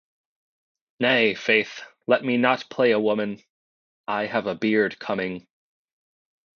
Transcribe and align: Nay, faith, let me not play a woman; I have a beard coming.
Nay, 0.99 1.35
faith, 1.35 1.83
let 2.07 2.23
me 2.25 2.35
not 2.35 2.67
play 2.71 2.89
a 2.89 2.99
woman; 2.99 3.39
I 4.07 4.25
have 4.25 4.47
a 4.47 4.55
beard 4.55 4.97
coming. 4.97 5.45